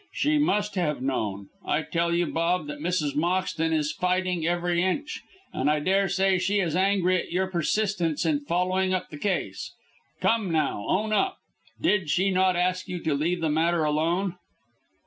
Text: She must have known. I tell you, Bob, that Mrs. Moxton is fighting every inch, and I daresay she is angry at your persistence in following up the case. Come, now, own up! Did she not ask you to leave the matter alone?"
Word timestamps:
She 0.11 0.39
must 0.39 0.73
have 0.77 0.99
known. 1.03 1.49
I 1.63 1.83
tell 1.83 2.11
you, 2.11 2.25
Bob, 2.25 2.65
that 2.65 2.79
Mrs. 2.79 3.15
Moxton 3.15 3.71
is 3.71 3.91
fighting 3.91 4.47
every 4.47 4.81
inch, 4.83 5.21
and 5.53 5.69
I 5.69 5.79
daresay 5.79 6.39
she 6.39 6.59
is 6.59 6.75
angry 6.75 7.19
at 7.21 7.31
your 7.31 7.45
persistence 7.45 8.25
in 8.25 8.39
following 8.39 8.95
up 8.95 9.11
the 9.11 9.19
case. 9.19 9.75
Come, 10.19 10.51
now, 10.51 10.85
own 10.87 11.13
up! 11.13 11.37
Did 11.79 12.09
she 12.09 12.31
not 12.31 12.55
ask 12.55 12.87
you 12.87 12.99
to 13.03 13.13
leave 13.13 13.41
the 13.41 13.51
matter 13.51 13.83
alone?" 13.83 14.37